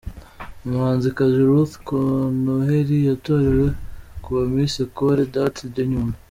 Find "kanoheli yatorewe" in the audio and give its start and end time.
1.87-3.67